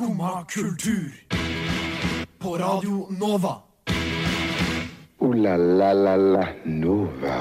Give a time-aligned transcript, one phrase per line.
[0.00, 1.12] Skumma kultur.
[2.38, 3.56] På Radio Nova.
[5.18, 7.34] O-la-la-la-la Nova.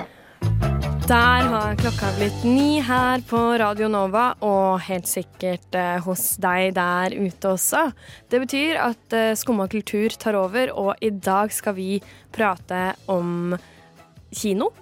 [1.08, 6.74] Der har klokka blitt ni her på Radio Nova, og helt sikkert eh, hos deg
[6.76, 7.86] der ute også.
[8.28, 12.02] Det betyr at eh, Skumma kultur tar over, og i dag skal vi
[12.36, 13.56] prate om
[14.36, 14.74] kino.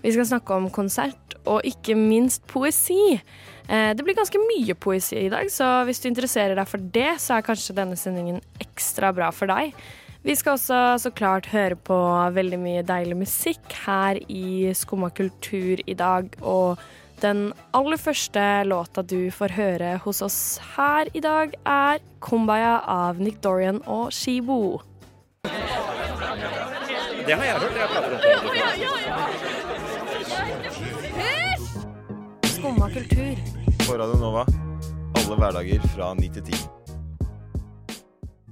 [0.00, 3.20] Vi skal snakke om konsert, og ikke minst poesi.
[3.68, 7.16] Eh, det blir ganske mye poesi i dag, så hvis du interesserer deg for det,
[7.22, 9.74] så er kanskje denne sendingen ekstra bra for deg.
[10.26, 11.96] Vi skal også så klart høre på
[12.34, 16.32] veldig mye deilig musikk her i Skumma kultur i dag.
[16.42, 16.82] Og
[17.22, 23.20] den aller første låta du får høre hos oss her i dag, er 'Kumbaya' av
[23.20, 24.82] Nick Dorian og Shibo.
[27.26, 27.76] Det har jeg hørt.
[27.76, 28.20] Jeg prater om
[29.40, 29.45] det.
[32.86, 33.36] Skumma kultur.
[33.86, 34.46] På Radio Nova.
[35.18, 36.58] Alle hverdager fra 9 til 10.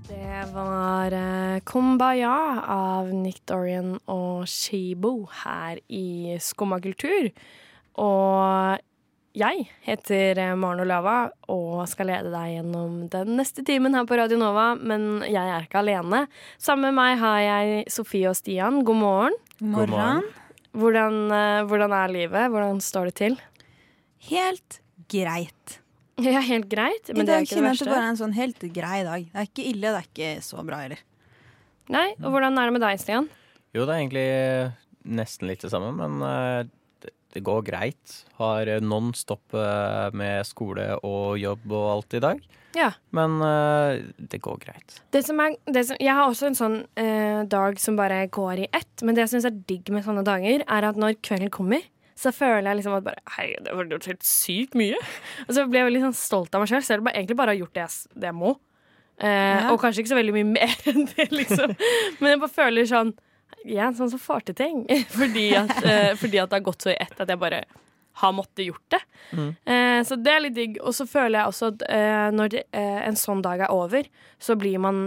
[0.08, 7.30] Det var eh, 'Kumbaya' av Nick Dorian og Shibo her i Skumma kultur.
[7.94, 8.82] Og
[9.38, 14.18] jeg heter eh, Maren Olava og skal lede deg gjennom den neste timen her på
[14.18, 16.26] Radio Nova, men jeg er ikke alene.
[16.58, 18.82] Sammen med meg har jeg Sofie og Stian.
[18.82, 19.42] God morgen.
[19.62, 20.30] God morgen.
[20.74, 22.50] Hvordan, eh, hvordan er livet?
[22.50, 23.42] Hvordan står det til?
[24.30, 24.80] Helt
[25.10, 25.80] greit.
[26.22, 27.90] Ja, helt greit, men I det er dag ikke det kjenner jeg at det verste.
[27.90, 29.26] bare er en sånn helt grei dag.
[29.32, 31.02] Det er ikke ille, det er ikke så bra heller.
[31.92, 33.28] Nei, og hvordan er det med deg, Stian?
[33.74, 34.28] Jo, det er egentlig
[35.18, 36.60] nesten litt det samme, men eh,
[37.34, 38.18] det, går greit.
[38.38, 42.44] Har eh, non stop eh, med skole og jobb og alt i dag.
[42.74, 42.88] Ja.
[43.14, 43.36] Men
[44.18, 44.96] det går greit.
[45.14, 48.64] Det som er, det som, jeg har også en sånn eh, dag som bare går
[48.64, 49.04] i ett.
[49.06, 51.84] Men det jeg syns er digg med sånne dager, er at når kvelden kommer,
[52.16, 54.98] så føler jeg liksom at bare Hei, det har gjort helt sykt mye.
[55.48, 57.54] Og så blir jeg veldig sånn stolt av meg sjøl, selv om jeg egentlig bare
[57.54, 58.52] har gjort det jeg, det jeg må.
[59.18, 59.70] Eh, Ja.
[59.72, 61.74] Og kanskje ikke så veldig mye mer enn det, liksom.
[62.20, 63.14] Men jeg bare føler sånn
[63.64, 64.84] Jeg er en sånn som får til ting.
[65.18, 67.62] fordi, at, eh, fordi at det har gått så i ett at jeg bare
[68.22, 69.00] har måttet gjort det.
[69.66, 70.76] Eh, så det er litt digg.
[70.86, 74.06] Og så føler jeg også at eh, når eh, en sånn dag er over,
[74.38, 75.00] så blir man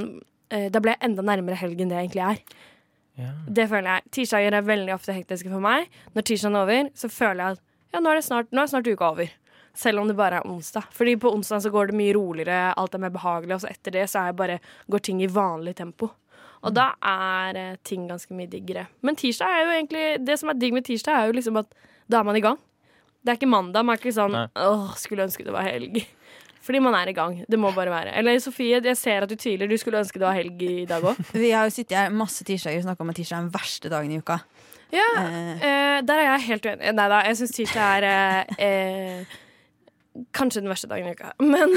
[0.52, 2.58] eh, Da blir jeg enda nærmere helgen det jeg egentlig er.
[3.18, 3.32] Ja.
[3.50, 4.12] Det føler jeg.
[4.18, 5.90] Tirsdager er veldig ofte hektiske for meg.
[6.14, 7.64] Når tirsdagen er over, så føler jeg at
[7.96, 9.34] ja, nå er, det snart, nå er snart uka over.
[9.78, 10.88] Selv om det bare er onsdag.
[10.94, 13.96] Fordi på onsdag så går det mye roligere, alt er mer behagelig, og så etter
[13.96, 14.60] det så er bare,
[14.92, 16.12] går ting i vanlig tempo.
[16.66, 18.88] Og da er eh, ting ganske mye diggere.
[19.06, 21.70] Men tirsdag er jo egentlig Det som er digg med tirsdag, er jo liksom at
[22.10, 22.58] da er man i gang.
[23.22, 23.86] Det er ikke mandag.
[23.86, 24.48] Man er ikke sånn Nei.
[24.64, 26.02] åh, skulle ønske det var helg.
[26.68, 27.38] Fordi man er i gang.
[27.48, 28.12] Det må bare være.
[28.20, 29.70] Eller Sofie, jeg ser at du tviler.
[29.72, 31.16] Du skulle ønske det var helg i dag òg.
[31.44, 33.92] Vi har jo sittet her masse tirsdager og snakka om at tirsdag er den verste
[33.94, 34.42] dagen i uka.
[34.92, 36.92] Ja, Eh, eh, der er jeg helt uenig.
[36.96, 39.38] Nei da, jeg syns tirsdag er eh, eh,
[40.36, 41.34] Kanskje den verste dagen i uka.
[41.54, 41.74] Men,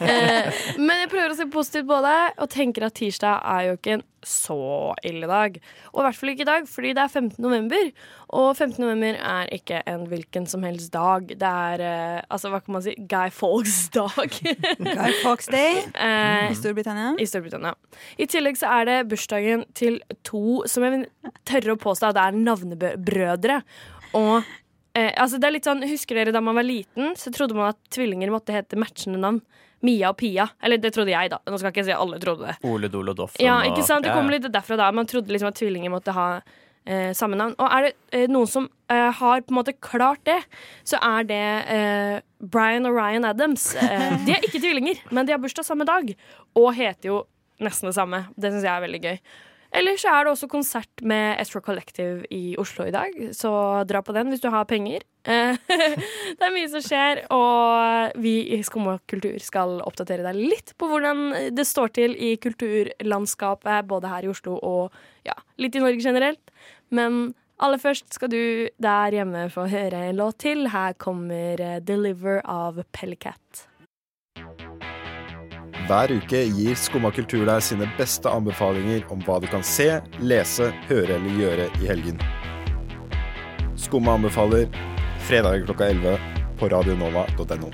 [0.00, 3.78] eh, men jeg prøver å se positivt på det, og tenker at tirsdag er jo
[3.78, 5.56] ikke en så ille dag.
[5.92, 7.36] Og i hvert fall ikke i dag, fordi det er 15.
[7.44, 7.90] november.
[8.34, 8.80] Og 15.
[8.82, 11.28] november er ikke en hvilken som helst dag.
[11.28, 14.38] Det er eh, altså, hva kan man si, Guy Fawkes dag.
[14.98, 17.14] Guy Fawkes Day eh, i Storbritannia.
[17.20, 17.74] i Storbritannia.
[18.18, 21.08] I tillegg så er det bursdagen til to som jeg vil
[21.48, 23.62] tørre å påstå at det er navnebrødre.
[24.14, 24.54] Og
[24.94, 27.72] eh, altså det er litt sånn, Husker dere da man var liten, så trodde man
[27.74, 29.42] at tvillinger måtte hete matchende navn.
[29.84, 30.46] Mia og Pia.
[30.64, 31.38] Eller det trodde jeg, da.
[31.44, 32.54] Nå skal ikke jeg si at alle trodde det.
[32.64, 34.06] Ole Dole og Doffen Ja, ikke sant?
[34.06, 34.86] Det kom kommer litt derfra da.
[34.96, 37.52] Man trodde liksom at tvillinger måtte ha eh, samme navn.
[37.60, 40.38] Og er det eh, noen som eh, har på en måte klart det,
[40.88, 41.42] så er det
[41.74, 43.74] eh, Brian og Ryan Adams.
[43.76, 46.14] Eh, de er ikke tvillinger, men de har bursdag samme dag.
[46.56, 47.20] Og heter jo
[47.60, 48.24] nesten det samme.
[48.36, 49.18] Det syns jeg er veldig gøy.
[49.74, 53.50] Eller så er det også konsert med Estro Collective i Oslo i dag, så
[53.88, 55.02] dra på den hvis du har penger.
[55.24, 60.90] Det er mye som skjer, og vi i Skumma kultur skal oppdatere deg litt på
[60.90, 64.94] hvordan det står til i kulturlandskapet, både her i Oslo og
[65.26, 66.54] ja, litt i Norge generelt.
[66.94, 70.68] Men aller først skal du der hjemme få høre en låt til.
[70.70, 73.66] Her kommer eh, 'Deliver' av Pellecat.
[75.84, 80.70] Hver uke gir Skumma kultur deg sine beste anbefalinger om hva du kan se, lese,
[80.88, 82.20] høre eller gjøre i helgen.
[83.76, 84.70] Skumma anbefaler
[85.26, 86.14] fredag klokka 11
[86.56, 87.68] på radionova.no.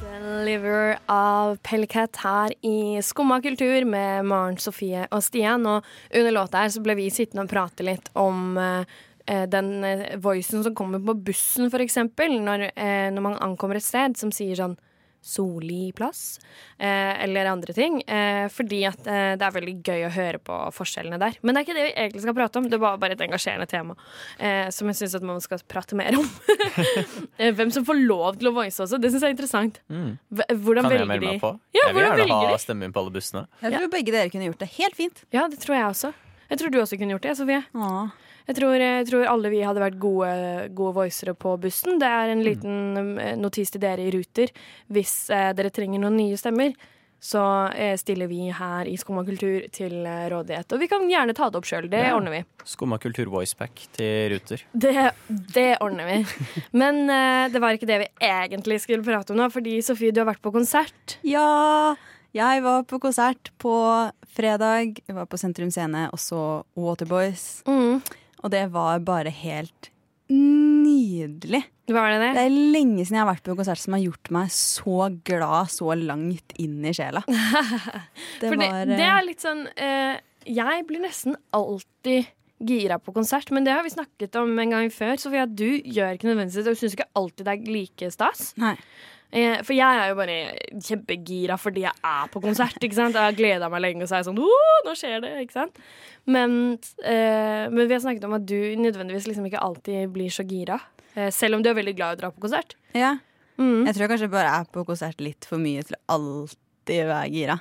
[0.00, 5.66] 'Deliver' av Pellecat her i Skumma kultur med Maren, Sofie og Stian.
[5.66, 5.82] Og
[6.14, 8.86] under låta her så ble vi sittende og prate litt om eh,
[9.26, 12.70] eh, den eh, voicen som kommer på bussen, eksempel, når,
[13.10, 14.78] når man ankommer et sted, som sier sånn
[15.22, 16.38] Soli-plass,
[16.78, 18.00] eh, eller andre ting.
[18.08, 21.36] Eh, fordi at eh, det er veldig gøy å høre på forskjellene der.
[21.42, 23.68] Men det er ikke det vi egentlig skal prate om, det var bare et engasjerende
[23.70, 23.96] tema
[24.38, 26.28] eh, som jeg syns at man skal prate mer om.
[27.40, 29.78] Eh, Hvem som får lov til å voice også, det syns jeg er interessant.
[29.88, 30.16] Mm.
[30.60, 31.52] Hvordan Kan jeg melde meg på?
[31.74, 33.44] Ja, jeg vil gjerne ha stemme inn på alle bussene.
[33.64, 35.22] Jeg tror begge dere kunne gjort det helt fint.
[35.34, 36.12] Ja, det tror jeg også.
[36.50, 37.62] Jeg tror du også kunne gjort det, Sofie.
[37.76, 38.29] Åh.
[38.50, 40.30] Jeg tror, jeg tror alle vi hadde vært gode,
[40.74, 42.00] gode voicere på bussen.
[42.02, 44.50] Det er en liten eh, notis til dere i Ruter.
[44.90, 46.74] Hvis eh, dere trenger noen nye stemmer,
[47.20, 47.40] så
[47.76, 50.72] eh, stiller vi her i Skumma kultur til eh, rådighet.
[50.74, 51.86] Og vi kan gjerne ta det opp sjøl.
[51.92, 52.14] Det Ja.
[52.16, 52.42] ordner vi.
[52.66, 54.64] Skumma kultur voicepack til Ruter.
[54.72, 54.94] Det,
[55.54, 56.18] det ordner vi.
[56.80, 60.22] Men eh, det var ikke det vi egentlig skulle prate om nå, fordi Sofie, du
[60.24, 61.20] har vært på konsert.
[61.22, 61.92] Ja!
[62.34, 63.76] Jeg var på konsert på
[64.34, 64.96] fredag.
[65.06, 66.40] Jeg var på Sentrum Scene og så
[66.78, 67.60] Waterboys.
[67.66, 68.00] Mm.
[68.40, 69.90] Og det var bare helt
[70.30, 71.62] nydelig.
[71.90, 72.30] Var det det?
[72.36, 74.98] Det er lenge siden jeg har vært på en konsert som har gjort meg så
[75.26, 77.24] glad så langt inn i sjela.
[78.40, 83.50] Det, var det eh, er litt sånn eh, Jeg blir nesten alltid gira på konsert,
[83.52, 85.16] men det har vi snakket om en gang før.
[85.20, 88.50] Sofia, du gjør ikke nødvendigvis det, og syns ikke alltid det er like stas.
[88.60, 88.74] Nei.
[89.30, 90.36] Eh, for jeg er jo bare
[90.82, 92.78] kjempegira fordi jeg er på konsert.
[92.82, 93.14] ikke sant?
[93.14, 95.34] Jeg har gleda meg lenge og så er jeg sånn «Åh, nå skjer det.
[95.44, 95.78] ikke sant?
[96.26, 96.56] Men,
[97.04, 100.80] eh, men vi har snakket om at du nødvendigvis liksom ikke alltid blir så gira.
[101.14, 102.74] Eh, selv om du er veldig glad i å dra på konsert.
[102.94, 103.16] Ja.
[103.60, 103.84] Mm.
[103.86, 107.30] Jeg tror jeg kanskje bare er på konsert litt for mye til å alltid være
[107.30, 107.58] gira.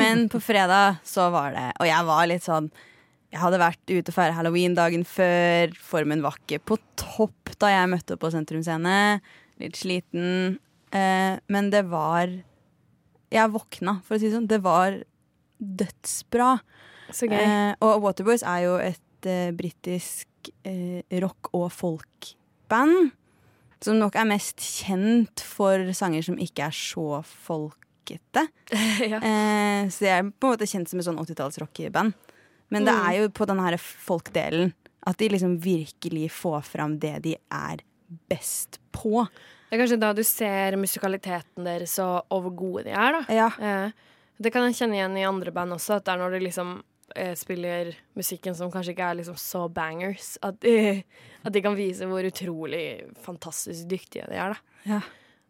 [0.00, 2.68] Men på fredag så var det Og jeg var litt sånn
[3.32, 5.74] Jeg hadde vært ute og feira halloween dagen før.
[5.84, 9.20] Formen var ikke på topp da jeg møtte opp på Sentrum Scene.
[9.60, 10.56] Litt sliten.
[10.92, 12.28] Eh, men det var
[13.30, 14.46] Jeg våkna, for å si det sånn.
[14.48, 14.94] Det var
[15.60, 16.58] dødsbra.
[17.12, 17.36] Så gøy.
[17.40, 23.10] Eh, og Waterboys er jo et eh, britisk eh, rock- og folkband.
[23.84, 28.46] Som nok er mest kjent for sanger som ikke er så folkete.
[29.12, 29.20] ja.
[29.20, 32.16] Eh, så de er på en måte kjent som et sånn 80-tallsrockeband.
[32.72, 33.04] Men det Mm.
[33.08, 34.72] er jo på den her folkdelen
[35.06, 37.80] at de liksom virkelig får fram det de er
[38.28, 39.26] best på.
[39.68, 43.36] Det er kanskje da du ser musikaliteten deres og, og hvor gode de er, da.
[43.36, 43.48] Ja.
[43.60, 46.40] Eh, det kan jeg kjenne igjen i andre band også, at det er når de
[46.46, 46.70] liksom
[47.18, 51.02] eh, spiller musikken som kanskje ikke er liksom så bangers, at de,
[51.46, 52.86] at de kan vise hvor utrolig
[53.26, 54.80] fantastisk dyktige de er, da.
[54.88, 55.02] Ja.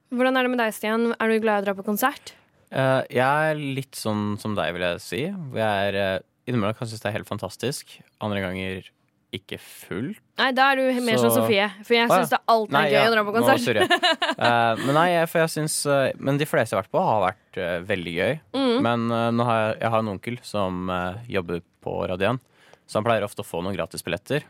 [0.08, 1.12] Hvordan er det med deg, Stian?
[1.14, 2.32] Er du glad i å dra på konsert?
[2.72, 5.20] Uh, jeg er litt sånn som deg, vil jeg si.
[5.28, 7.98] Jeg er uh, innimellom kan synes det er helt fantastisk.
[8.24, 8.88] Andre ganger
[9.34, 10.20] ikke fullt.
[10.40, 12.18] Nei, da er du mer som Sofie, for jeg Å, ja.
[12.22, 13.66] syns det alltid er Nei, gøy ja, å dra på konsert.
[13.66, 14.14] Nå, jeg.
[14.48, 17.24] Eh, men nei, for jeg syns uh, Men de fleste jeg har vært på, har
[17.24, 18.36] vært uh, veldig gøy.
[18.54, 18.76] Mm.
[18.86, 22.38] Men eh, nå har jeg, jeg har en onkel som eh, jobber på Radian,
[22.86, 24.46] så han pleier ofte å få noen gratisbilletter.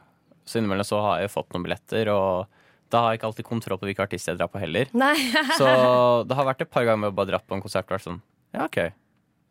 [0.49, 2.47] Så innimellom så har jeg fått noen billetter, og
[2.93, 4.89] da har jeg ikke alltid kontroll på hvilke artister jeg drar på heller.
[5.59, 5.67] Så
[6.29, 8.07] det har vært et par ganger med å bare dra på en konsert og vært
[8.07, 8.23] sånn
[8.55, 8.79] Ja, OK.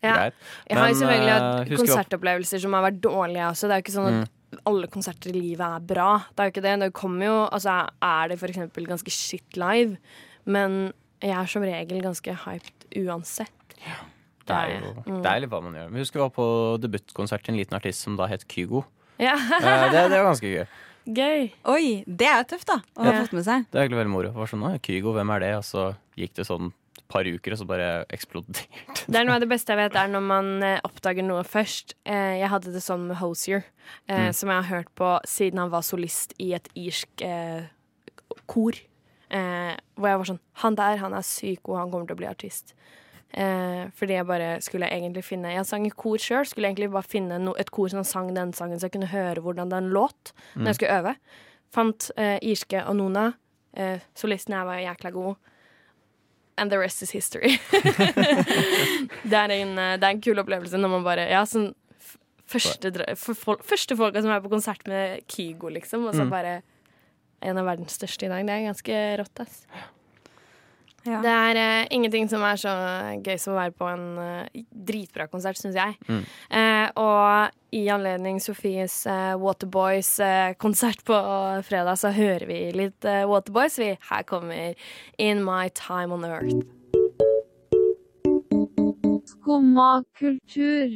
[0.05, 0.13] Ja.
[0.13, 0.41] Greit.
[0.69, 3.69] Jeg har jo selvfølgelig eh, hatt konsertopplevelser som har vært dårlige også.
[3.69, 4.33] Det er jo ikke sånn at Mm.
[4.65, 6.11] Alle konserter i livet er bra.
[6.31, 6.75] Det er jo ikke det.
[6.85, 9.97] Det kommer jo Altså, er det eksempel ganske shit live,
[10.45, 13.51] men jeg er som regel ganske hyped uansett.
[14.47, 15.21] Det er jo Mm.
[15.23, 15.89] det er hva man gjør.
[15.91, 16.45] Vi husker vi var på
[16.79, 18.85] debutkonsert til en liten artist som da het Kygo.
[19.19, 20.67] Ja, Eh, det, det var ganske gøy.
[21.07, 21.51] gøy.
[21.65, 22.77] Oi, det er jo tøft, da.
[22.95, 23.65] Å ha fått med seg.
[23.71, 24.31] Det er egentlig veldig moro.
[24.31, 25.55] Var sånn, Kygo, hvem er det?
[25.57, 26.71] Og så gikk det sånn
[27.07, 28.65] par uker, og så bare eksploderte
[29.07, 31.93] Det er noe av det beste jeg vet, er når man eh, oppdager noe først.
[32.05, 33.63] Eh, jeg hadde det sånn med Hosier,
[34.07, 34.33] eh, Mm.
[34.33, 37.65] som jeg har hørt på siden han var solist i et irsk eh,
[38.47, 38.73] kor.
[39.29, 42.21] Eh, hvor jeg var sånn Han der, han er syk god, han kommer til å
[42.21, 42.73] bli artist.
[43.33, 47.03] Eh, fordi jeg bare skulle egentlig finne Jeg sang i kor sjøl, skulle egentlig bare
[47.03, 50.31] finne no, et kor som sang den sangen, så jeg kunne høre hvordan den låt
[50.55, 51.15] når jeg skulle øve.
[51.75, 53.33] Fant eh, irske Anona.
[53.75, 55.35] Eh, solisten jeg var jækla god.
[56.57, 57.59] And the rest is history.
[59.23, 61.73] det, er en, eh, det er en kul opplevelse når man bare Ja, sånn
[62.47, 66.29] Første, for første folka som er på konsert med Kygo, liksom, og så Mm.
[66.31, 66.53] bare
[67.43, 68.45] en av verdens største i dag.
[68.47, 69.65] Det er ganske rått, ass.
[71.07, 71.21] Ja.
[71.23, 72.73] Det er uh, ingenting som er så
[73.23, 75.95] gøy som å være på en uh, dritbra konsert, syns jeg.
[76.09, 76.23] Mm.
[76.51, 79.01] Uh, og i anledning Sofies
[79.41, 81.17] Waterboys-konsert på
[81.67, 83.75] fredag, så hører vi litt Waterboys.
[83.81, 83.91] Vi.
[84.09, 84.87] Her kommer
[85.19, 86.63] In My Time On Earth.
[89.27, 90.95] Skumma kultur.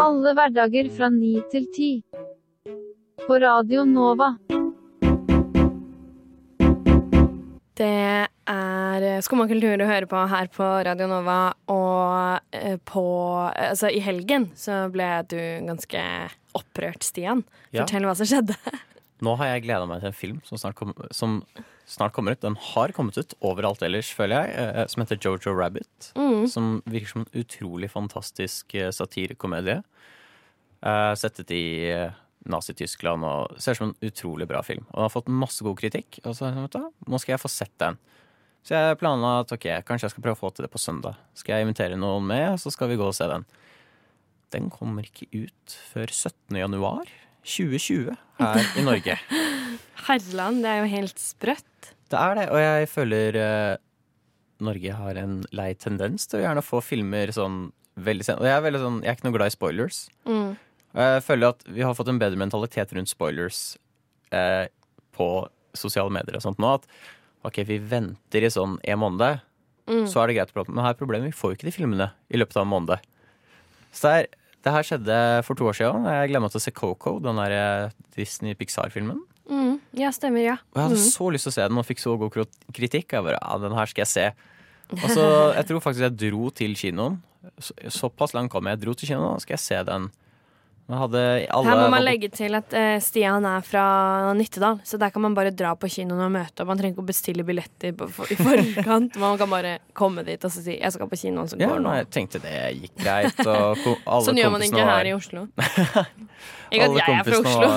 [0.00, 1.92] Alle hverdager fra ni til ti.
[3.28, 4.34] På Radio Nova.
[7.74, 7.88] Det
[8.46, 11.38] er Skumma kultur du hører på her på Radio Nova,
[11.72, 13.02] og eh, på
[13.50, 16.02] Altså, i helgen så ble du ganske
[16.54, 17.42] opprørt, Stian.
[17.74, 17.82] Ja.
[17.82, 18.54] Fortell hva som skjedde.
[19.24, 21.40] Nå har jeg gleda meg til en film som snart kommer Som
[21.88, 22.42] snart kommer ut.
[22.44, 24.54] Den har kommet ut overalt ellers, føler jeg.
[24.78, 26.12] eh, Som heter Jojo Rabbit.
[26.14, 26.44] Mm.
[26.50, 29.80] Som virker som en utrolig fantastisk eh, satirekomedie.
[30.84, 32.14] Eh, Settet i eh,
[32.50, 34.84] Nazi-Tyskland og ser ut som en utrolig bra film.
[34.90, 36.20] Og den har fått masse god kritikk.
[36.24, 37.98] Og så vet du, nå skal jeg få sett den.
[38.64, 41.18] Så jeg planla at ok, kanskje jeg skal prøve å få til det på søndag.
[41.36, 43.44] Skal jeg invitere noen med, så skal vi gå og se den.
[44.54, 46.56] Den kommer ikke ut før 17.
[46.56, 47.10] januar
[47.44, 49.18] 2020 her i Norge.
[50.06, 51.92] Herland, det er jo helt sprøtt.
[52.12, 53.76] Det er det, og jeg føler eh,
[54.64, 57.66] Norge har en lei tendens til å gjerne få filmer sånn
[58.00, 58.42] veldig sent.
[58.42, 60.00] Og jeg er, veldig sånn, jeg er ikke noe glad i spoilers.
[60.28, 60.54] Mm.
[60.94, 63.76] Jeg føler at vi har fått en bedre mentalitet rundt spoilers
[64.30, 64.66] eh,
[65.16, 65.28] på
[65.74, 66.74] sosiale medier og sånt nå.
[66.78, 66.86] At
[67.44, 69.40] ok, vi venter i sånn en måned,
[69.84, 70.06] Mm.
[70.08, 70.72] så er det greit å prate.
[70.72, 73.02] Men her er problemet, vi får jo ikke de filmene i løpet av en måned.
[73.92, 74.28] Så det, er,
[74.64, 76.06] det her skjedde for to år siden.
[76.08, 79.18] Jeg glemte til å se Coco, den der eh, Disney-Pixar-filmen.
[79.50, 79.74] Mm.
[80.00, 80.54] Ja, stemmer, ja.
[80.72, 81.10] Og jeg hadde Mm.
[81.12, 82.32] så lyst til å se den og fikk så god
[82.72, 83.12] kritikk.
[83.12, 84.26] Jeg bare, ja, den her skal jeg se.
[84.94, 85.26] Og så,
[85.60, 87.20] Jeg tror faktisk jeg dro til kinoen.
[87.60, 88.78] Så, såpass langt kom jeg.
[88.78, 90.08] Jeg dro til kinoen, og skal jeg se den.
[90.84, 95.22] Alle Her må man legge til at eh, Stian er fra Nittedal, så der kan
[95.24, 96.68] man bare dra på kinoen og møte opp.
[96.68, 99.16] Man trenger ikke å bestille billetter i forkant.
[99.22, 101.80] Man kan bare komme dit og så si 'jeg skal på kinoen', så Ja, går
[101.80, 101.94] nå.
[101.96, 103.32] jeg tenkte det gikk greit.
[104.28, 105.46] Sånn gjør man ikke var- her i Oslo.
[106.74, 107.68] Ikke at jeg er fra Oslo.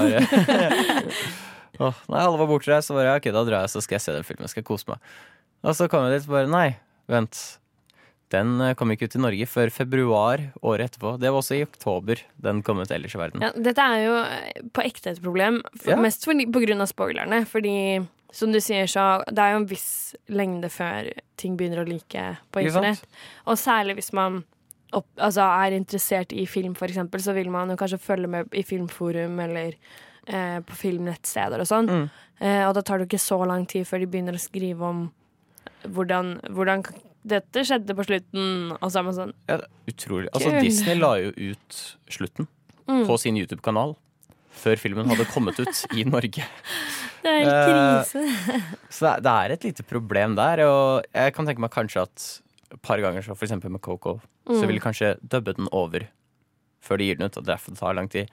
[1.79, 4.01] var- oh, nei, alle var bortreist, så bare ok, da drar jeg, så skal jeg
[4.01, 4.47] se den filmen.
[4.51, 4.99] Skal kose meg.
[5.63, 6.75] Og så kom jeg dit og bare nei,
[7.07, 7.59] vent.
[8.33, 11.13] Den eh, kom ikke ut i Norge før februar året etterpå.
[11.21, 13.45] Det var også i oktober den kom ut ellers i verden.
[13.45, 16.01] Ja, dette er jo eh, på ekte et problem, for, Ja.
[16.03, 17.45] mest fordi, på grunn av spoilerne.
[17.47, 17.77] Fordi
[18.35, 19.89] som du sier, så det er jo en viss
[20.27, 21.07] lengde før
[21.39, 23.05] ting begynner å like på internett.
[23.47, 24.43] Og særlig hvis man
[24.95, 28.53] opp, altså er interessert i film, for eksempel, så vil man jo kanskje følge med
[28.55, 29.73] i filmforum eller
[30.27, 31.87] eh, på filmnettsteder og sånn.
[31.87, 32.05] Mm.
[32.39, 35.05] Eh, og da tar det ikke så lang tid før de begynner å skrive om
[35.87, 36.83] hvordan, hvordan
[37.27, 39.59] dette skjedde på slutten, og så er man sånn Ja,
[39.91, 40.29] utrolig.
[40.33, 40.59] Altså, Kul.
[40.65, 41.77] Disney la jo ut
[42.09, 42.47] slutten
[42.87, 43.95] mm, på sin YouTube-kanal
[44.57, 46.45] før filmen hadde kommet ut i Norge.
[47.27, 48.63] Det er helt Eh, krise.
[48.93, 50.61] Så det er- et lite problem der.
[50.65, 52.41] Og jeg kan tenke meg kanskje at
[52.71, 54.67] et par ganger, så eksempel med Coco, så Mm.
[54.67, 56.07] vil de kanskje dubbe den over
[56.81, 57.37] før de gir den ut.
[57.37, 58.29] Og derfor det tar lang tid.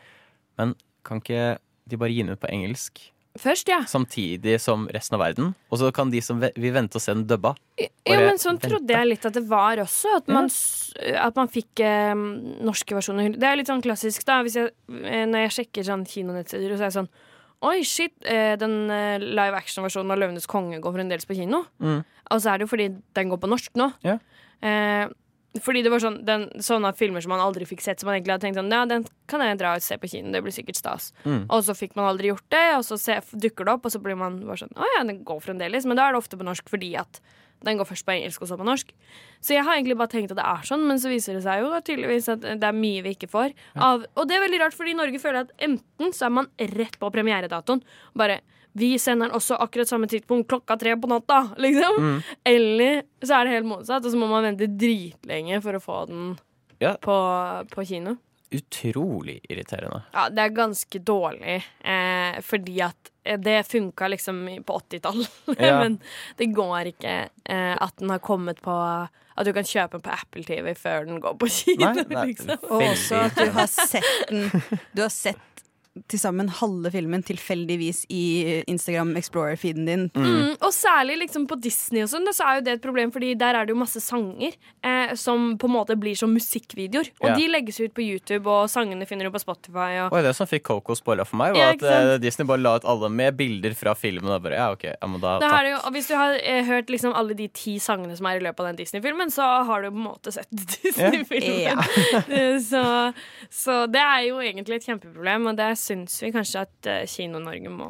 [0.59, 0.75] Men
[1.05, 1.59] kan ikke
[1.89, 3.01] de bare gi den ut på engelsk
[3.35, 3.81] Først, ja.
[3.91, 5.49] samtidig som resten av verden?
[5.75, 7.57] Og så kan de som vil vente og se den dubba.
[7.81, 8.71] Jo, Bare men sånn vente.
[8.71, 10.13] trodde jeg litt at det var også.
[10.21, 10.47] At man,
[11.03, 11.25] ja.
[11.27, 13.35] at man fikk eh, norske versjoner.
[13.35, 14.39] Det er litt sånn klassisk, da.
[14.47, 14.71] Hvis jeg,
[15.03, 17.13] eh, når jeg sjekker sånn kinonettsider, så er jeg sånn
[17.65, 21.63] Oi, shit, eh, den eh, live action-versjonen av 'Løvenes konge' går fremdeles på kino.
[21.81, 22.03] Mm.
[22.05, 23.87] Og så er det jo fordi den går på norsk nå.
[24.05, 24.19] Ja.
[24.61, 25.09] Eh,
[25.63, 28.35] fordi det var sånn, den, sånne filmer som man aldri fikk sett, som man egentlig
[28.35, 30.81] hadde tenkt sånn Ja, den kan jeg dra og se på kino, det blir sikkert
[30.81, 31.13] stas.
[31.23, 31.45] Mm.
[31.47, 34.03] Og så fikk man aldri gjort det, og så se, dukker det opp, og så
[34.03, 35.87] blir man bare sånn Å ja, den går fremdeles.
[35.87, 37.23] Men da er det ofte på norsk fordi at
[37.65, 38.91] den går først på engelsk og så på norsk.
[39.45, 41.63] Så jeg har egentlig bare tenkt at det er sånn, men så viser det seg
[41.63, 43.55] jo tydeligvis at det er mye vi ikke får.
[43.79, 46.99] Av, og det er veldig rart, fordi Norge føler at enten så er man rett
[47.01, 47.81] på premieredatoen.
[48.19, 48.43] Bare
[48.75, 52.21] vi sender den også akkurat samme tidspunkt klokka tre på natta, liksom.
[52.45, 55.99] Eller så er det helt motsatt, og så må man vente dritlenge for å få
[56.11, 56.33] den
[56.83, 56.97] Ja.
[57.01, 57.15] på,
[57.71, 58.17] på kino.
[58.55, 60.03] Utrolig irriterende.
[60.15, 65.31] Ja, det er ganske dårlig, eh, fordi at eh, det funka liksom på 80-tallet.
[65.59, 65.81] Ja.
[65.83, 65.97] Men
[66.39, 67.15] det går ikke
[67.45, 68.75] eh, at den har kommet på
[69.35, 71.89] At du kan kjøpe den på Apple TV før den går på kino.
[71.91, 72.53] Nei, er liksom.
[72.71, 74.45] Og også at du har sett den
[74.95, 75.65] Du har sett
[76.11, 80.07] til sammen halve filmen tilfeldigvis i Instagram Explorer-feeden din.
[80.17, 83.35] Mm, og særlig liksom på Disney og sånn, så er jo det et problem, Fordi
[83.39, 87.13] der er det jo masse sanger eh, som på en måte blir som musikkvideoer.
[87.23, 87.37] Og Ja.
[87.39, 90.01] de legges ut på YouTube, og sangene finner du på Spotify.
[90.03, 92.59] Og, Og det som fikk Coco spoila for meg, var ja, at eh, Disney bare
[92.65, 94.29] la ut alle med bilder fra filmen.
[94.35, 95.61] Og bare, ja, ok, ja, men da, Da takk.
[95.63, 98.41] er jo, og hvis du har eh, hørt liksom alle de ti sangene som er
[98.41, 100.51] i løpet av den Disney-filmen, så har du på en måte sett
[100.83, 101.79] Disney-filmen.
[102.29, 103.13] Eh, så,
[103.51, 107.73] så det er jo egentlig et kjempeproblem, og det syns vi kanskje at eh, Kino-Norge
[107.73, 107.89] må,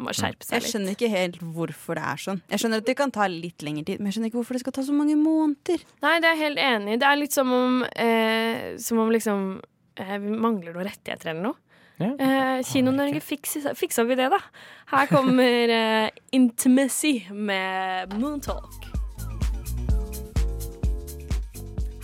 [0.00, 0.66] må skjerpe seg litt.
[0.66, 2.40] Jeg skjønner ikke helt hvorfor det er sånn.
[2.52, 4.64] Jeg skjønner at det kan ta litt lengre tid, men jeg skjønner ikke hvorfor det
[4.64, 5.84] skal ta så mange måneder.
[6.04, 7.02] Nei, det er jeg helt enig i.
[7.02, 9.44] Det er litt som om, eh, som om liksom
[10.00, 11.60] eh, vi mangler noen rettigheter eller noe.
[12.02, 12.10] Ja.
[12.18, 14.40] Eh, Kino-Norge, fiksa, fiksa vi det, da?
[14.90, 18.90] Her kommer eh, Intimacy med Moontalk.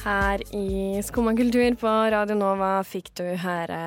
[0.00, 3.80] Her i Skumma kultur på Radio Nova fikk du høre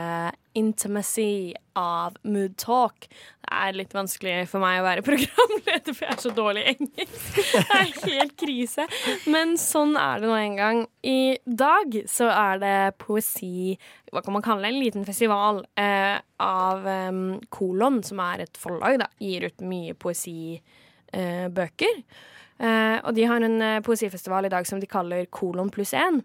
[0.54, 3.08] Intimacy av Mood Talk.
[3.44, 6.74] Det er litt vanskelig for meg å være programleder, for jeg er så dårlig i
[6.76, 7.40] engelsk.
[7.54, 8.86] Det er helt krise.
[9.34, 10.84] Men sånn er det nå en gang.
[11.06, 13.74] I dag så er det poesi
[14.14, 14.74] Hva kan man kalle det?
[14.76, 19.00] En liten festival eh, av em, Kolon, som er et forlag.
[19.02, 22.00] da Gir ut mye poesibøker.
[22.00, 22.30] eh.
[22.64, 26.22] Eh, og de har en eh, poesifestival i dag som de kaller Kolon pluss én.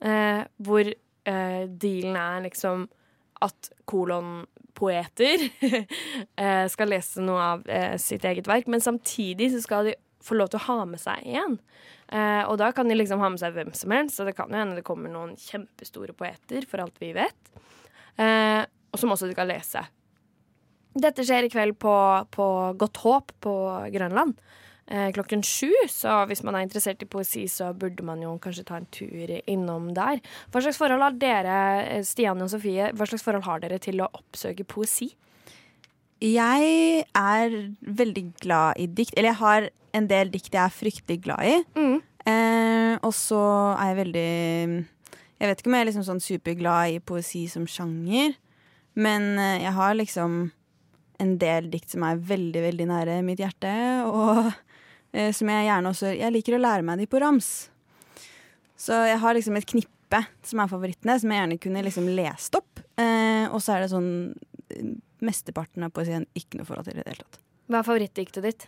[0.00, 2.86] Eh, hvor eh, dealen er liksom
[3.44, 5.44] at kolonpoeter
[6.42, 10.38] eh, skal lese noe av eh, sitt eget verk, men samtidig så skal de få
[10.38, 11.58] lov til å ha med seg en.
[12.08, 14.50] Eh, og da kan de liksom ha med seg hvem som helst, og det kan
[14.50, 17.52] jo hende det kommer noen kjempestore poeter, for alt vi vet.
[18.16, 19.82] Og som også de kan lese.
[20.96, 21.92] Dette skjer i kveld på,
[22.32, 22.46] på
[22.80, 23.56] Godt Håp på
[23.92, 24.38] Grønland.
[24.86, 28.64] Eh, klokken sju, så hvis man er interessert i poesi, så burde man jo kanskje
[28.68, 30.20] ta en tur innom der.
[30.54, 31.56] Hva slags forhold har dere,
[31.90, 35.10] eh, Stian og Sofie, hva slags forhold har dere til å oppsøke poesi?
[36.22, 39.12] Jeg er veldig glad i dikt.
[39.16, 41.56] Eller jeg har en del dikt jeg er fryktelig glad i.
[41.74, 41.98] Mm.
[42.26, 43.40] Eh, og så
[43.76, 44.86] er jeg veldig
[45.36, 48.32] Jeg vet ikke om jeg er liksom sånn superglad i poesi som sjanger,
[48.96, 50.38] men eh, jeg har liksom
[51.20, 53.74] en del dikt som er veldig, veldig nære mitt hjerte,
[54.08, 54.48] og
[55.32, 57.50] som jeg gjerne også Jeg liker å lære meg de på rams.
[58.76, 62.58] Så jeg har liksom et knippe som er favorittene, som jeg gjerne kunne liksom lest
[62.58, 62.82] opp.
[63.00, 64.10] Eh, og så er det sånn
[64.72, 64.94] eh,
[65.24, 67.38] Mesteparten av poesien ikke noe forhold til i det hele tatt.
[67.66, 68.66] Hva er favorittdiktet ditt?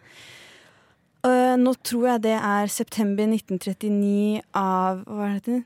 [1.26, 5.59] Uh, nå tror jeg det er september 1939 av Hva er det?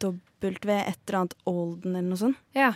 [0.00, 2.40] W et eller annet Olden eller noe sånt.
[2.56, 2.72] Ja.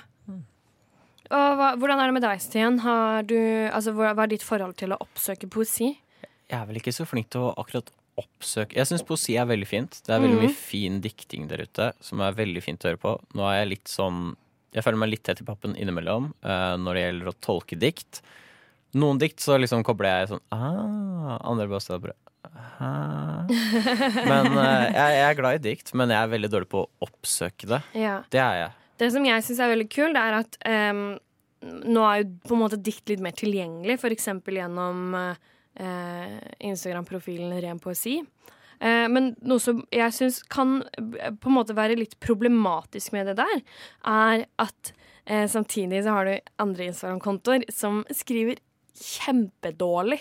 [1.30, 2.80] Og hva, hvordan er det med deg, Stian?
[2.82, 3.36] Har du,
[3.70, 5.92] altså, hva er ditt forhold til å oppsøke poesi?
[6.50, 9.68] Jeg er vel ikke så flink til å akkurat oppsøke Jeg syns poesi er veldig
[9.68, 10.00] fint.
[10.04, 13.14] Det er veldig mye fin dikting der ute som er veldig fint å høre på.
[13.38, 14.32] Nå er jeg litt sånn
[14.74, 18.20] Jeg føler meg litt tett i pappen innimellom uh, når det gjelder å tolke dikt.
[18.98, 22.18] Noen dikt så liksom kobler jeg sånn ah, Andre bare står bare.
[24.26, 26.90] Men uh, jeg, jeg er glad i dikt, men jeg er veldig dårlig på å
[27.06, 27.82] oppsøke det.
[27.94, 28.20] Ja.
[28.32, 28.76] Det er jeg.
[29.00, 30.58] Det som jeg syns er veldig kult, det er at
[30.92, 31.04] um,
[31.60, 34.28] nå er jo på en måte dikt litt mer tilgjengelig, f.eks.
[34.48, 35.48] gjennom eh,
[35.78, 38.18] Instagram-profilen Ren poesi.
[38.80, 43.28] Eh, men noe som jeg syns kan eh, på en måte være litt problematisk med
[43.28, 43.62] det der,
[44.08, 44.92] er at
[45.26, 48.62] eh, samtidig så har du andre Instagram-kontoer som skriver
[49.00, 50.18] kjempedårlig,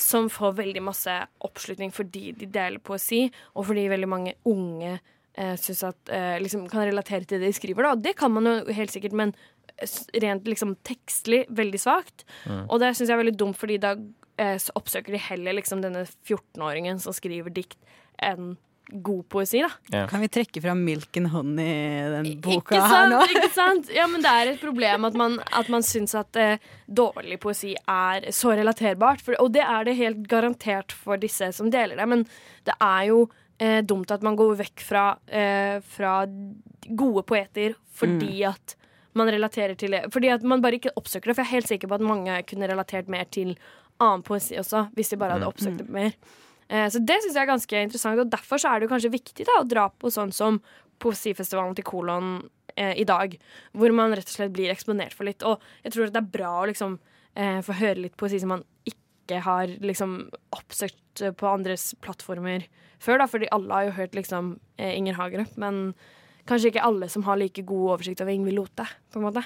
[0.00, 5.56] som får veldig masse oppslutning fordi de deler poesi, og fordi veldig mange unge eh,
[5.60, 7.88] synes at eh, liksom kan relatere til det de skriver.
[7.88, 7.96] Da.
[8.10, 9.34] Det kan man jo helt sikkert, men
[10.22, 12.26] rent liksom tekstlig veldig svakt.
[12.68, 15.82] Og det syns jeg er veldig dumt, fordi da eh, så oppsøker de heller liksom
[15.84, 17.76] denne 14-åringen som skriver dikt,
[18.22, 18.54] enn
[18.92, 20.06] god poesi, da.
[20.10, 23.20] Kan vi trekke fram Milk and Honey i den boka ikke her nå?
[23.30, 23.90] Ikke sant?
[23.94, 27.72] Ja, men det er et problem at man, at man syns at eh, dårlig poesi
[27.78, 29.22] er så relaterbart.
[29.24, 32.26] For, og det er det helt garantert for disse som deler det, men
[32.68, 33.24] det er jo
[33.62, 36.22] eh, dumt at man går vekk fra, eh, fra
[36.88, 38.76] gode poeter fordi at
[39.18, 40.06] man relaterer til det.
[40.12, 41.36] Fordi at man bare ikke oppsøker det.
[41.36, 43.54] For jeg er helt sikker på at mange kunne relatert mer til
[44.02, 46.14] annen poesi også, hvis de bare hadde oppsøkt det mer.
[46.68, 49.46] Eh, Så det syns jeg er ganske interessant, og derfor så er det kanskje viktig
[49.48, 50.60] da, å dra på sånn som
[51.02, 52.28] Poesifestivalen til Kolon
[52.76, 53.32] eh, i dag,
[53.74, 55.42] hvor man rett og slett blir eksponert for litt.
[55.42, 56.98] Og jeg tror det er bra å liksom
[57.34, 62.68] eh, få høre litt poesi som man ikke har liksom oppsøkt på andres plattformer
[63.02, 65.94] før, da, fordi alle har jo hørt liksom eh, Inger Hagerup, men
[66.48, 69.44] kanskje ikke alle som har like god oversikt over Ingvild Lote, på en måte.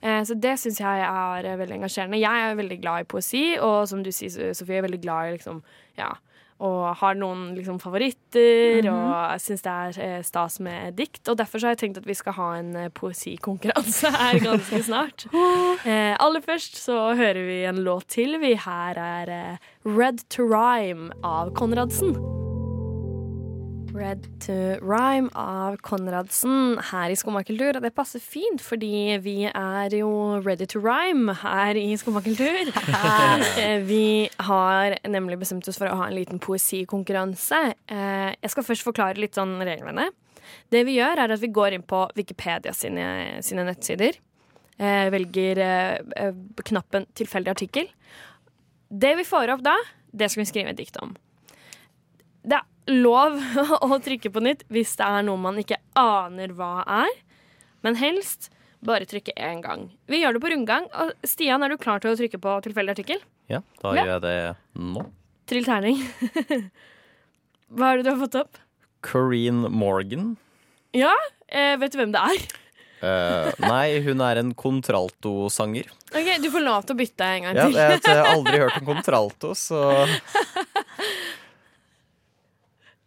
[0.00, 2.20] Eh, så det syns jeg er eh, veldig engasjerende.
[2.22, 5.38] Jeg er veldig glad i poesi, og som du sier, Sofie, er veldig glad i
[5.38, 5.62] liksom,
[5.98, 6.12] ja,
[6.60, 11.22] og har noen liksom, favoritter, og jeg syns det er eh, stas med dikt.
[11.32, 14.84] Og derfor så har jeg tenkt at vi skal ha en eh, poesikonkurranse her ganske
[14.90, 15.26] snart.
[15.80, 18.36] Eh, aller først så hører vi en låt til.
[18.42, 22.16] Vi her er eh, Red to Rhyme av Konradsen.
[23.94, 27.74] Red to Rhyme av Konradsen her i Skomakultur.
[27.76, 30.10] Og det passer fint, fordi vi er jo
[30.44, 32.70] ready to rhyme her i Skummakultur.
[32.70, 37.60] Eh, vi har nemlig bestemt oss for å ha en liten poesikonkurranse.
[37.90, 40.10] Eh, Jeg skal først forklare litt sånn reglene.
[40.70, 44.18] Det vi gjør, er at vi går inn på Wikipedia sine, sine nettsider.
[44.78, 46.30] Eh, Velger eh,
[46.70, 47.90] knappen 'tilfeldig artikkel'.
[48.90, 49.76] Det vi får opp da,
[50.14, 51.12] det skal vi skrive et dikt om.
[52.42, 53.36] Det er lov
[53.86, 57.12] å trykke på nytt hvis det er noe man ikke aner hva er.
[57.84, 58.48] Men helst
[58.84, 59.90] bare trykke én gang.
[60.08, 60.86] Vi gjør det på rundgang.
[60.96, 63.20] Og Stian, er du klar til å trykke på tilfeldig artikkel?
[63.52, 64.04] Ja, da Ja.
[64.04, 64.36] gjør jeg det
[64.80, 65.04] nå.
[65.50, 66.00] Trill terning.
[67.74, 68.58] Hva er det du har fått opp?
[69.06, 70.32] Corrine Morgan.
[70.96, 71.12] Ja,
[71.48, 72.48] eh, vet du hvem det er?
[73.00, 75.86] Uh, nei, hun er en contralto-sanger.
[76.12, 77.78] Ok, Du får lov til å bytte en gang til.
[77.78, 79.80] jeg jeg har aldri hørt om contralto, så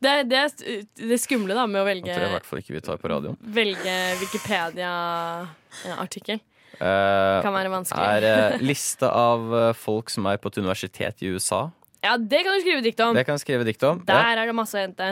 [0.04, 0.48] Det, det er
[1.00, 3.08] det skumle da med å jeg tror jeg i hvert fall ikke vi tar på
[3.12, 3.38] radioen.
[3.56, 6.40] velge Wikipedia-artikkel.
[6.74, 8.02] Uh, Kan være vanskelig.
[8.18, 11.70] er uh, liste av eh, folk som er på et universitet i USA.
[12.04, 13.14] Ja, det kan du skrive dikt om.
[13.16, 13.98] Det kan du skrive dikt om.
[14.08, 14.10] Ja.
[14.10, 15.08] Der er det masse å hente.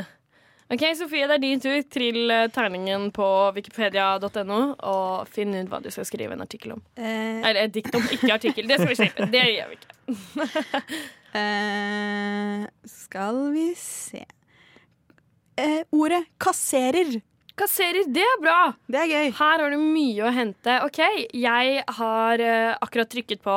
[0.71, 1.81] Ok, Sofie, det er din tur.
[1.91, 6.81] Trill terningen på wikipedia.no og finn ut hva du skal skrive en artikkel om.
[6.97, 8.63] Uh, Eller et dikt om, ikke artikkel.
[8.67, 9.21] Det skal vi slippe.
[9.31, 9.89] Det gjør vi ikke.
[11.39, 14.23] eh, skal vi se
[15.61, 17.21] eh, Ordet kasserer.
[17.61, 18.59] Kasserer, det er bra.
[18.89, 19.25] Det er gøy.
[19.37, 20.77] Her har du mye å hente.
[20.87, 20.99] OK,
[21.35, 23.55] jeg har eh, akkurat trykket på,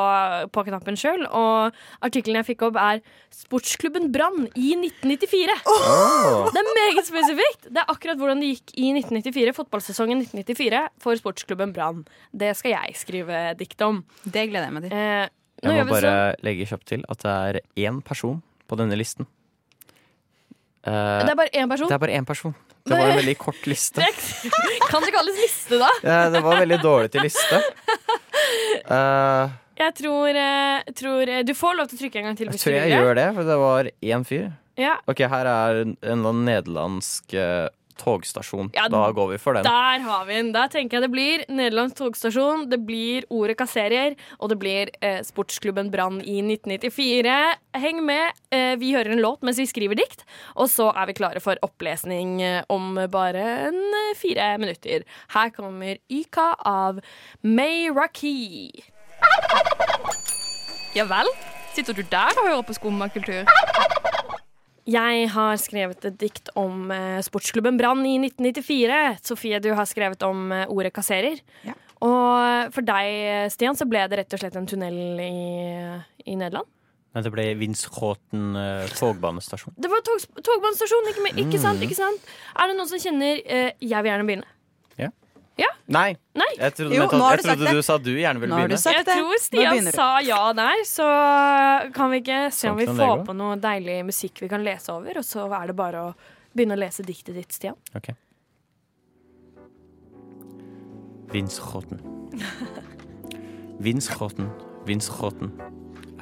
[0.52, 3.00] på knappen sjøl, og artikkelen jeg fikk opp, er
[3.32, 5.54] 'Sportsklubben Brann i 1994'.
[5.70, 6.50] Oh!
[6.52, 7.70] Det er meget spesifikt.
[7.70, 12.02] Det er akkurat hvordan det gikk i 1994, fotballsesongen 1994 for sportsklubben Brann.
[12.34, 14.02] Det skal jeg skrive dikt om.
[14.26, 14.98] Det gleder jeg meg til.
[14.98, 15.28] Eh,
[15.64, 16.44] Jeg må bare sånn.
[16.44, 19.24] legge kjapt til at det er én person på denne listen.
[20.84, 21.88] Eh, Det er bare én person.
[21.88, 22.54] det er bare én person.
[22.84, 24.04] Det var en veldig kort liste.
[24.90, 25.88] Kan det kalles liste, da?
[26.04, 27.60] Ja, det var veldig dårlig til liste.
[28.90, 29.48] Uh,
[29.80, 32.50] Jeg tror, eh, tror Du får lov til å trykke en gang til.
[32.52, 34.52] jeg tror jeg gjør det, for det var én fyr.
[34.76, 35.96] Ja, Ok, her er en,
[36.44, 37.34] nederlandsk
[38.00, 38.70] togstasjon.
[38.76, 39.66] Ja, da går vi for den.
[39.66, 40.52] Der har vi den.
[40.54, 45.20] Der tenker jeg det blir Nederlands togstasjon, det blir ordet kasserer, og det blir eh,
[45.26, 47.36] sportsklubben Brann i 1994.
[47.80, 48.38] Heng med.
[48.54, 51.58] Eh, vi hører en låt mens vi skriver dikt, og så er vi klare for
[51.66, 55.06] opplesning eh, om bare en eh, fire minutter.
[55.34, 57.00] Her kommer Yka av
[57.42, 58.70] May Raki.
[60.94, 61.28] Ja vel?
[61.74, 63.48] Sitter du der og hører på skummakultur?
[64.84, 69.00] Jeg har skrevet et dikt om eh, sportsklubben Brann i 1994.
[69.24, 71.40] Sofie, du har skrevet om eh, ordet kasserer.
[71.64, 71.76] Ja.
[72.04, 75.30] Og for deg, Stian, så ble det rett og slett en tunnel i,
[76.28, 76.68] i Nederland.
[77.14, 79.76] Men det ble Winschoten eh, togbanestasjon.
[79.78, 81.84] Det var tog, togbanestasjon, ikke, ikke sant?
[81.86, 82.32] ikke sant?
[82.58, 84.50] Er det noen som kjenner eh, Jeg vil gjerne begynne.
[85.84, 86.14] Nei!
[86.32, 86.46] Nei.
[86.56, 88.78] Jeg trodde, Jo, jeg du trodde du, du sa du gjerne ville begynne.
[88.80, 89.16] Jeg det.
[89.18, 91.08] tror Stian sa ja der, så
[91.92, 94.94] kan vi ikke se om vi Sånn får på noe deilig musikk vi kan lese
[94.94, 96.14] over, og så er det bare å
[96.56, 97.76] begynne å lese diktet ditt, Stian.
[97.94, 98.14] Ok.
[101.34, 102.00] Winschoten.
[103.84, 104.48] Winschoten,
[104.88, 105.52] Winschoten.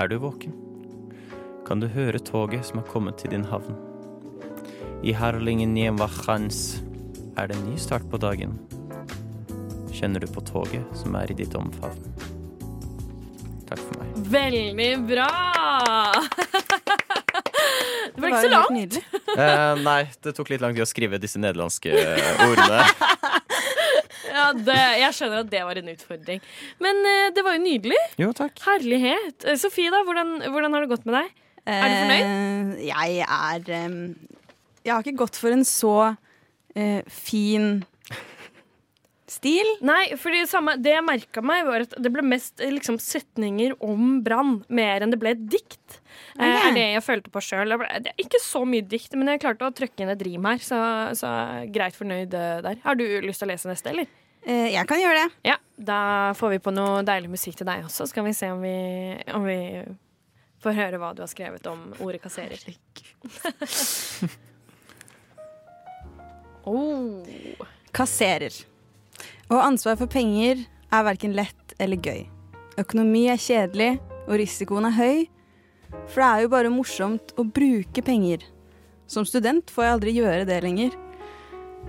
[0.01, 0.59] Er du våken?
[1.69, 3.79] Kan du høre toget som har kommet til din havn?
[5.07, 6.81] I Harlingen Nienwachans
[7.39, 8.59] er det en ny start på dagen.
[10.03, 12.07] Kjenner du på toget som er i ditt omfavn?
[13.69, 14.17] Takk for meg.
[14.33, 15.27] Veldig bra!
[18.11, 18.97] det var ikke så langt.
[19.37, 21.95] Eh, nei, det tok litt lang tid å skrive disse nederlandske
[22.49, 22.83] ordene.
[24.33, 26.39] Ja, det, jeg skjønner at det var en utfordring.
[26.81, 27.99] Men eh, det var jo nydelig.
[28.19, 28.57] Jo, takk.
[28.65, 29.45] Herlighet.
[29.45, 31.33] Eh, Sofie, da, hvordan, hvordan har det gått med deg?
[31.69, 32.25] Er du fornøyd?
[32.25, 33.99] Eh, jeg er um,
[34.83, 37.85] Jeg har ikke gått for en så uh, fin
[39.33, 39.69] stil.
[39.85, 42.99] Nei, for det, samme, det jeg merka meg, var at det ble mest eh, liksom,
[43.03, 46.01] setninger om brann, mer enn det ble et dikt.
[46.37, 46.67] Eh, Ok.
[46.69, 47.73] er det jeg følte på sjøl.
[48.05, 50.61] Det er ikke så mye dikt, men jeg klarte å trykke inn et rim her,
[50.65, 50.79] så,
[51.19, 51.29] så
[51.73, 52.77] greit fornøyd eh, der.
[52.85, 54.07] Har du lyst til å lese neste, eller?
[54.45, 55.29] Eh, jeg kan gjøre det.
[55.53, 55.99] Ja, da
[56.35, 58.09] får vi på noe deilig musikk til deg også.
[58.11, 58.75] Skal vi se om vi,
[59.37, 59.59] om vi
[60.63, 62.59] får høre hva du har skrevet om ordet kasserer.
[66.65, 67.23] oh.
[67.95, 68.72] Kasserer.
[69.51, 72.25] Å ha ansvar for penger er verken lett eller gøy.
[72.81, 73.97] Økonomi er kjedelig,
[74.29, 75.23] og risikoen er høy.
[76.09, 78.45] For det er jo bare morsomt å bruke penger.
[79.11, 80.95] Som student får jeg aldri gjøre det lenger.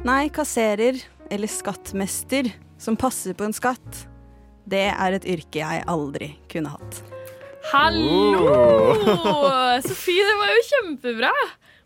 [0.03, 0.97] Nei, kasserer,
[1.31, 2.49] eller skattmester,
[2.81, 4.03] som passer på en skatt,
[4.67, 7.01] det er et yrke jeg aldri kunne hatt.
[7.71, 8.49] Hallo!
[9.85, 11.31] Sofie, det var jo kjempebra.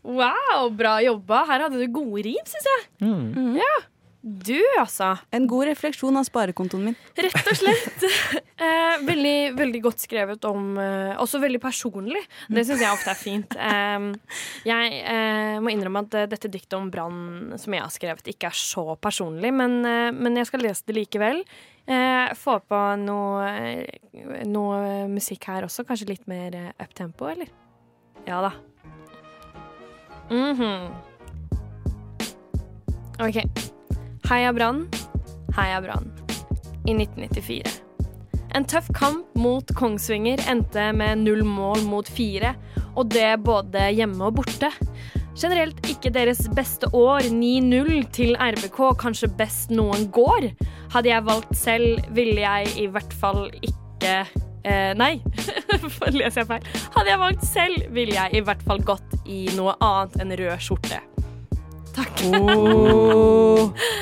[0.08, 1.43] Wow, bra jobba.
[1.49, 2.84] Her hadde du gode rim, syns jeg.
[3.03, 3.58] Mm.
[3.60, 3.75] Ja,
[4.28, 5.13] Du, altså.
[5.32, 6.96] En god refleksjon av sparekontoen min.
[7.16, 8.06] Rett og slett.
[8.58, 12.24] Eh, veldig, veldig godt skrevet om eh, Også veldig personlig.
[12.50, 13.54] Det syns jeg ofte er fint.
[13.54, 14.08] Eh,
[14.66, 18.50] jeg eh, må innrømme at eh, dette diktet om brann som jeg har skrevet, ikke
[18.50, 21.44] er så personlig, men, eh, men jeg skal lese det likevel.
[21.86, 23.54] Eh, få på noe,
[24.50, 25.86] noe musikk her også.
[25.86, 27.54] Kanskje litt mer uptempo, eller?
[28.26, 28.56] Ja da.
[30.34, 30.92] Mhm.
[33.22, 33.76] OK.
[34.28, 34.90] Heia Brann,
[35.56, 36.10] heia Brann.
[36.84, 37.70] I 1994.
[38.60, 42.52] En tøff kamp mot Kongsvinger endte med null mål mot fire,
[43.00, 44.68] og det både hjemme og borte.
[45.40, 47.30] Generelt ikke deres beste år.
[47.32, 50.50] 9-0 til RBK, kanskje best noen går.
[50.92, 54.12] Hadde jeg valgt selv, ville jeg i hvert fall ikke
[54.68, 55.13] eh, Nei,
[56.20, 56.68] leser jeg feil.
[56.98, 60.68] Hadde jeg valgt selv, ville jeg i hvert fall gått i noe annet enn rød
[60.68, 61.00] skjorte.
[61.96, 62.28] Takk.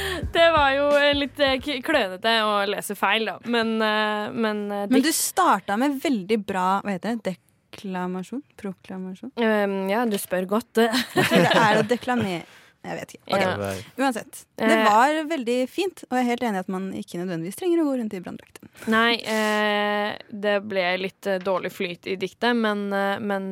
[0.35, 3.37] Det var jo eh, litt eh, klønete å lese feil, da.
[3.51, 7.37] Men, eh, men, Men du starta med veldig bra hva heter det,
[7.71, 8.43] deklamasjon?
[8.59, 9.31] Proklamasjon?
[9.39, 10.83] Um, ja, du spør godt.
[10.83, 12.43] Er det deklamere?
[12.85, 13.37] Jeg vet ikke.
[13.39, 13.79] Okay.
[13.97, 14.43] Uansett.
[14.61, 17.81] Det var veldig fint, og jeg er helt enig i at man ikke nødvendigvis trenger
[17.81, 18.59] å gå rundt i branndrakt.
[18.93, 22.85] Nei, eh, det ble litt dårlig flyt i diktet, men,
[23.25, 23.49] men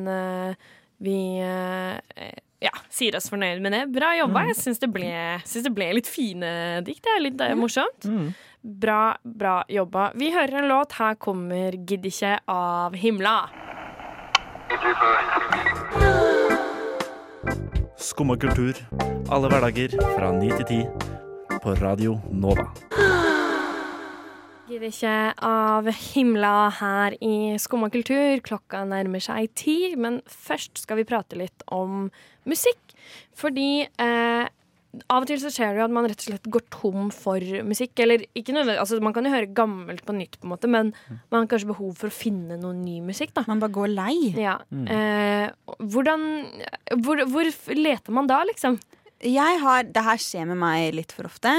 [1.02, 2.30] vi eh,
[2.62, 3.82] ja, sier oss fornøyd med det.
[3.94, 4.46] Bra jobba.
[4.50, 7.02] Jeg syns det, det ble litt fine dikt.
[7.04, 7.60] Det er litt mm.
[7.60, 8.08] morsomt.
[8.64, 10.10] Bra, bra jobba.
[10.16, 10.96] Vi hører en låt.
[11.00, 13.36] Her kommer 'Gidd ikke' av Himla.
[18.00, 18.78] Skumma kultur.
[19.32, 20.80] Alle hverdager fra ni til ti.
[21.60, 22.70] På Radio Nova.
[24.64, 28.40] Gidd ikke av Himla her i Skumma kultur.
[28.44, 32.06] Klokka nærmer seg ti, men først skal vi prate litt om
[32.48, 32.94] musikk.
[33.36, 34.46] Fordi eh,
[35.10, 37.44] av og til så skjer det jo at man rett og slett går tom for
[37.68, 37.92] musikk.
[38.00, 40.94] Eller ikke nødvendig, altså man kan jo høre gammelt på nytt, på en måte, men
[41.12, 43.34] man har kanskje behov for å finne noe ny musikk.
[43.36, 43.44] da.
[43.50, 44.16] Man bare går lei.
[44.40, 44.56] Ja.
[44.72, 46.28] Eh, hvordan
[47.04, 48.80] hvor, hvor leter man da, liksom?
[49.24, 51.52] Jeg har, det her skjer med meg litt for ofte,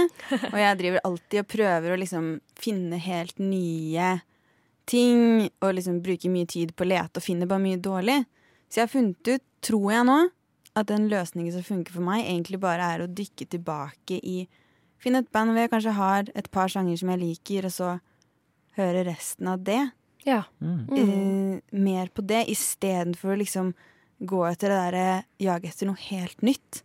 [0.51, 2.27] og jeg driver alltid og prøver å liksom
[2.61, 4.11] finne helt nye
[4.85, 8.19] ting, og liksom bruker mye tid på å lete og finner bare mye dårlig.
[8.69, 10.19] Så jeg har funnet ut, tror jeg nå,
[10.75, 14.45] at den løsningen som funker for meg, egentlig bare er å dykke tilbake i
[15.05, 17.89] Finne et band hvor jeg kanskje har et par sanger som jeg liker, og så
[18.79, 19.81] høre resten av det.
[20.25, 20.39] Ja.
[20.97, 23.73] Eh, mer på det, istedenfor å liksom
[24.25, 25.09] gå etter det derre
[25.43, 26.81] jage etter noe helt nytt.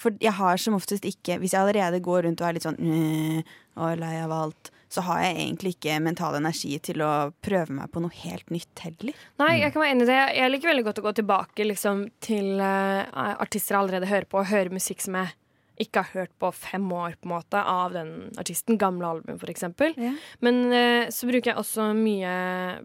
[0.00, 2.80] For jeg har som oftest ikke Hvis jeg allerede går rundt og er litt sånn
[2.82, 7.12] «Øh, og er lei av alt, så har jeg egentlig ikke mental energi til å
[7.42, 9.16] prøve meg på noe helt nytt heller.
[9.42, 10.18] Nei, jeg kan være enig i det.
[10.38, 13.02] Jeg liker veldig godt å gå tilbake liksom, til uh,
[13.42, 15.34] artister jeg allerede hører på, og høre musikk som jeg
[15.82, 18.78] ikke har hørt på fem år, på en måte, av den artisten.
[18.78, 19.96] Gamle album, for eksempel.
[19.98, 20.12] Ja.
[20.44, 22.36] Men uh, så bruker jeg også mye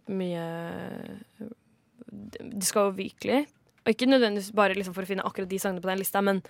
[0.09, 0.47] Mye
[2.55, 3.43] Discover Weekly.
[3.85, 6.41] Og ikke nødvendigvis bare liksom for å finne akkurat de sangene på den lista, men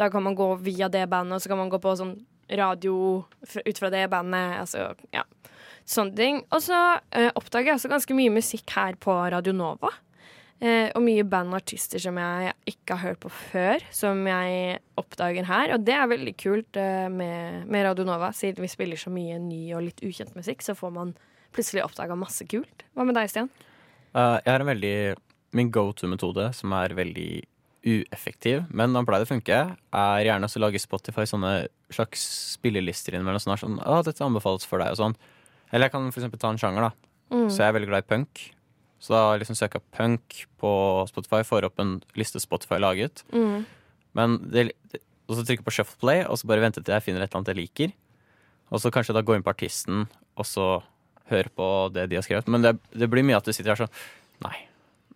[0.00, 2.16] da kan man gå via det bandet, og så kan man gå på sånn
[2.52, 3.24] radio
[3.64, 4.56] ut fra det bandet.
[4.62, 5.24] Altså, ja.
[5.88, 6.40] Sånne ting.
[6.54, 6.78] Og så
[7.10, 9.90] eh, oppdager jeg også ganske mye musikk her på Radio Nova.
[10.62, 14.78] Eh, og mye band og artister som jeg ikke har hørt på før, som jeg
[15.00, 15.74] oppdager her.
[15.74, 19.40] Og det er veldig kult eh, med, med Radio Nova, siden vi spiller så mye
[19.42, 21.16] ny og litt ukjent musikk, så får man
[21.52, 22.86] plutselig oppdaga masse kult.
[22.94, 23.50] Hva med deg, Stian?
[24.14, 24.96] Uh, jeg har en veldig
[25.56, 27.42] Min go to-metode, som er veldig
[27.82, 31.52] ueffektiv, men den pleier å funke, er gjerne å lage Spotify sånne
[31.92, 33.42] slags spillelister innimellom.
[33.42, 35.16] Sånn, sånn, å, dette anbefales for deg, og sånn.
[35.72, 37.12] Eller jeg kan for eksempel ta en sjanger, da.
[37.32, 37.48] Mm.
[37.48, 38.44] Så jeg er veldig glad i punk.
[39.02, 40.72] Så da liksom søker jeg punk på
[41.10, 43.24] Spotify, får opp en liste Spotify laget.
[43.34, 43.64] Mm.
[44.18, 46.94] Men det, det, og så trykker jeg på shuffle play, og så bare venter til
[46.94, 47.94] jeg finner et eller annet jeg liker.
[48.72, 50.06] Og så kanskje da gå inn på artisten,
[50.38, 50.68] og så
[51.32, 52.50] høre på det de har skrevet.
[52.52, 53.96] Men det, det blir mye at du sitter her sånn
[54.42, 54.56] Nei.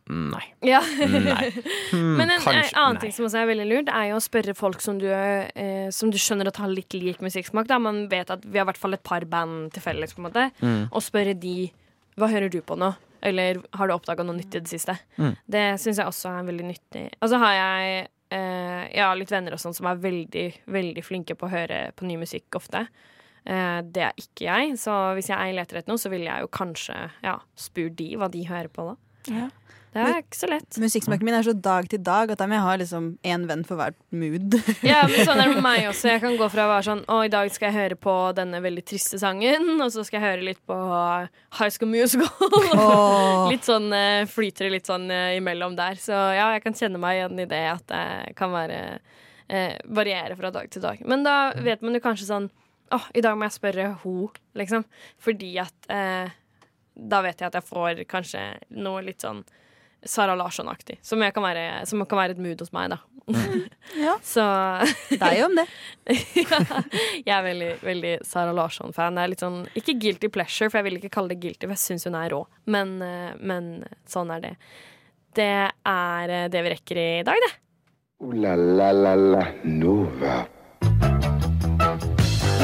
[0.06, 0.42] Nei.
[0.62, 0.80] Ja.
[1.02, 1.48] Nei.
[1.90, 3.00] Hmm, Men en kanskje- eh, annen nei.
[3.06, 6.12] ting som også er veldig lurt, er jo å spørre folk som du, eh, som
[6.14, 7.66] du skjønner at har litt lik musikksmak.
[7.70, 7.80] Da.
[7.82, 10.28] Man vet at vi har i hvert fall et par band til felles, på en
[10.28, 10.46] måte.
[10.62, 10.84] Mm.
[10.92, 11.56] Og spørre de
[12.16, 12.92] hva hører du på nå?
[13.26, 14.94] Eller har du oppdaga noe nytt i det siste?
[15.18, 15.34] Mm.
[15.50, 17.04] Det syns jeg også er veldig nyttig.
[17.20, 21.34] Og så har jeg eh, ja, litt venner og sånn som er veldig, veldig flinke
[21.38, 22.86] på å høre på ny musikk ofte.
[23.46, 26.52] Eh, det er ikke jeg, så hvis jeg leter etter noe, så ville jeg jo
[26.54, 28.96] kanskje ja, spurt de hva de hører på da.
[29.34, 29.48] Ja.
[29.96, 30.78] Det er ikke så lett.
[30.82, 33.80] Musikksmaken min er så dag til dag at jeg må ha liksom én venn for
[33.80, 34.56] hvert mood.
[34.84, 36.10] Ja, men sånn er det med meg også.
[36.12, 38.60] Jeg kan gå fra å være sånn Å, i dag skal jeg høre på denne
[38.64, 40.76] veldig triste sangen, og så skal jeg høre litt på
[41.58, 42.32] High School Musical.
[42.76, 43.46] Oh.
[43.52, 45.96] litt sånn eh, flyter det litt sånn eh, imellom der.
[46.00, 48.80] Så ja, jeg kan kjenne meg igjen i det at det kan være
[49.48, 51.00] eh, variere fra dag til dag.
[51.08, 52.48] Men da vet man jo kanskje sånn
[52.94, 54.28] Å, i dag må jeg spørre ho,
[54.58, 54.84] liksom.
[55.22, 56.34] Fordi at eh,
[56.96, 58.42] da vet jeg at jeg får kanskje
[58.78, 59.42] noe litt sånn
[60.10, 60.98] Sara Larsson-aktig.
[61.02, 62.98] Som, kan være- som kan være et mood hos meg, da.
[63.98, 64.12] Ja.
[64.22, 64.42] Så
[65.18, 65.64] Deg om det.
[66.42, 66.58] ja,
[67.24, 69.16] jeg er veldig, veldig Sara Larsson-fan.
[69.18, 71.74] Det er litt sånn, Ikke guilty pleasure, for jeg vil ikke kalle det guilty, for
[71.74, 72.42] jeg syns hun er rå.
[72.70, 73.70] Men, eh, men
[74.10, 74.54] sånn er det.
[75.36, 77.52] Det er eh, det vi rekker i dag, det.
[78.24, 80.36] Ooh la la la la Nova.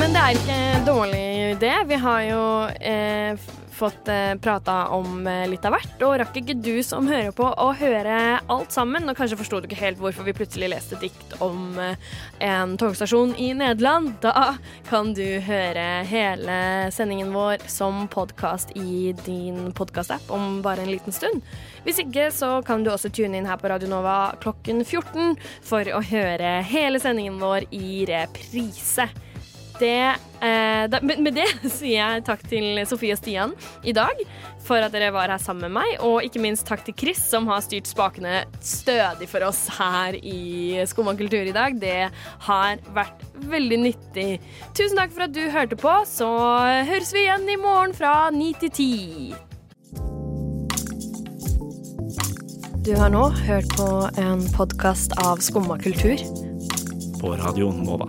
[0.00, 1.24] Men det er ikke en dårlig
[1.56, 1.72] idé.
[1.90, 2.44] Vi har jo
[2.80, 3.42] eh,
[3.82, 6.02] fått eh, prata om eh, litt av hvert.
[6.06, 8.16] Og rakk ikke du som hører på å høre
[8.52, 9.08] alt sammen?
[9.10, 11.96] Og kanskje forsto du ikke helt hvorfor vi plutselig leste dikt om eh,
[12.46, 14.14] en togstasjon i Nederland.
[14.22, 14.54] Da
[14.88, 16.58] kan du høre hele
[16.94, 21.42] sendingen vår som podkast i din podkastapp om bare en liten stund.
[21.82, 25.34] Hvis ikke så kan du også tune inn her på Radio Nova klokken 14
[25.66, 29.10] for å høre hele sendingen vår i reprise.
[29.82, 34.22] Det, eh, da, med, med det sier jeg takk til Sofie og Stian i dag
[34.62, 37.48] for at dere var her sammen med meg, og ikke minst takk til Chris som
[37.50, 41.78] har styrt spakene stødig for oss her i Skumma kultur i dag.
[41.82, 42.08] Det
[42.46, 44.28] har vært veldig nyttig.
[44.78, 46.30] Tusen takk for at du hørte på, så
[46.86, 48.92] høres vi igjen i morgen fra ni til ti.
[52.82, 56.18] Du har nå hørt på en podkast av Skumma kultur.
[57.20, 58.08] På Radio Nova.